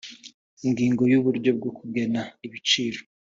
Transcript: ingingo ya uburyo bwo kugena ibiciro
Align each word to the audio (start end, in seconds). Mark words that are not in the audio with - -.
ingingo 0.67 1.01
ya 1.11 1.17
uburyo 1.19 1.49
bwo 1.57 1.69
kugena 1.77 2.21
ibiciro 2.45 2.99